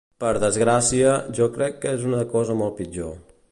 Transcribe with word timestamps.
Per 0.21 0.29
desgràcia 0.43 1.11
jo 1.41 1.47
crec 1.59 1.79
que 1.85 1.93
és 1.99 2.09
una 2.13 2.25
cosa 2.35 2.59
molt 2.65 2.77
pitjor. 2.83 3.15